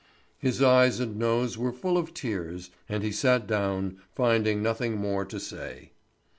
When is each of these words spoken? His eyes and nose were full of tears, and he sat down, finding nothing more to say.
His 0.39 0.63
eyes 0.63 0.99
and 0.99 1.15
nose 1.15 1.59
were 1.59 1.71
full 1.71 1.95
of 1.95 2.11
tears, 2.15 2.71
and 2.89 3.03
he 3.03 3.11
sat 3.11 3.45
down, 3.45 3.99
finding 4.11 4.63
nothing 4.63 4.97
more 4.97 5.25
to 5.25 5.39
say. 5.39 5.91